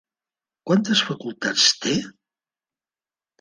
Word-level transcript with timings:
Quantes 0.71 1.03
facultats 1.09 1.67
té? 1.85 1.93